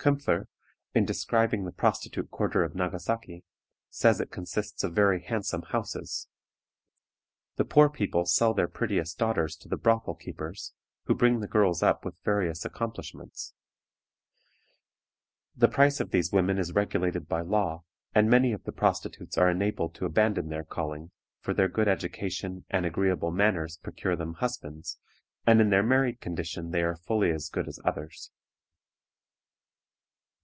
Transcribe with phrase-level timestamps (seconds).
[0.00, 0.46] Koempfer,
[0.94, 3.42] in describing the prostitute quarter of Nagasaki,
[3.90, 6.28] says it consists of very handsome houses.
[7.56, 10.72] The poor people sell their prettiest daughters to the brothel keepers,
[11.06, 13.54] who bring the girls up with various accomplishments.
[15.56, 17.82] The price of these women is regulated by law,
[18.14, 21.10] and many of the prostitutes are enabled to abandon their calling,
[21.40, 24.96] for their good education and agreeable manners procure them husbands,
[25.44, 28.30] and in their married condition they are fully as good as others.